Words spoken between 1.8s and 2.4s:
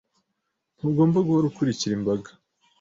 imbaga.